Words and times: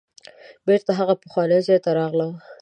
بیرته 0.65 0.91
هغه 0.99 1.15
پخواني 1.21 1.59
ځای 1.67 1.79
ته 1.83 1.89
راغلم. 1.97 2.31